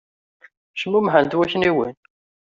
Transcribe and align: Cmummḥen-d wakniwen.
Cmummḥen-d 0.81 1.37
wakniwen. 1.37 1.95